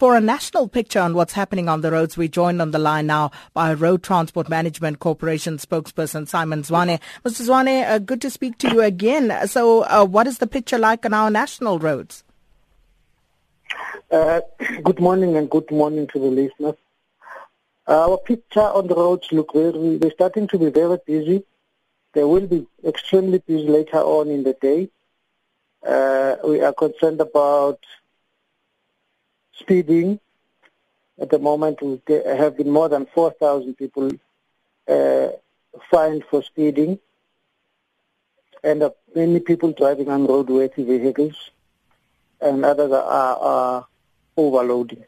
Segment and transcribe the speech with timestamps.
[0.00, 3.06] For a national picture on what's happening on the roads, we're joined on the line
[3.06, 6.98] now by Road Transport Management Corporation spokesperson Simon Zwane.
[7.24, 7.46] Mr.
[7.46, 9.46] Zwane, uh, good to speak to you again.
[9.46, 12.24] So, uh, what is the picture like on our national roads?
[14.10, 14.40] Uh,
[14.82, 16.74] good morning and good morning to the listeners.
[17.86, 21.44] Our picture on the roads look very, they're starting to be very busy.
[22.14, 24.88] They will be extremely busy later on in the day.
[25.86, 27.78] Uh, we are concerned about
[29.58, 30.20] speeding.
[31.20, 34.10] At the moment, we have been more than 4,000 people
[34.88, 35.28] uh,
[35.90, 36.98] fined for speeding,
[38.62, 41.50] and uh, many people driving unroadworthy vehicles,
[42.40, 43.86] and others are, are
[44.36, 45.04] overloading.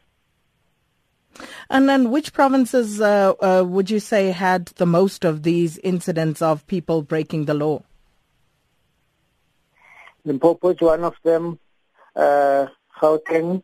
[1.69, 6.41] And then which provinces uh, uh, would you say had the most of these incidents
[6.41, 7.83] of people breaking the law?
[10.25, 11.59] Limpopo is one of them,
[12.15, 12.67] uh,
[13.01, 13.63] Gauteng,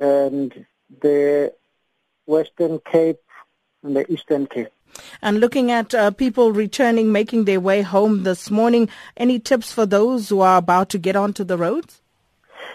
[0.00, 0.66] and
[1.02, 1.52] the
[2.26, 3.20] Western Cape
[3.82, 4.72] and the Eastern Cape.
[5.22, 9.86] And looking at uh, people returning, making their way home this morning, any tips for
[9.86, 12.00] those who are about to get onto the roads?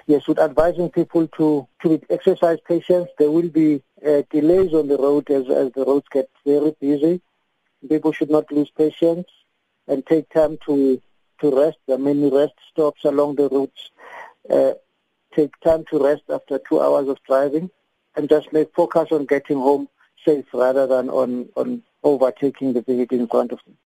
[0.07, 3.09] Yes, with advising people to, to exercise patience.
[3.17, 7.21] There will be uh, delays on the road as, as the roads get very busy.
[7.89, 9.27] People should not lose patience
[9.87, 11.01] and take time to,
[11.41, 11.77] to rest.
[11.87, 13.91] There are many rest stops along the routes.
[14.49, 14.73] Uh,
[15.35, 17.69] take time to rest after two hours of driving
[18.15, 19.87] and just make focus on getting home
[20.25, 23.77] safe rather than on, on overtaking the vehicle in front of them.